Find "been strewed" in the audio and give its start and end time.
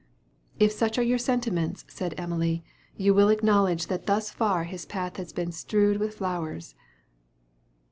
5.31-5.97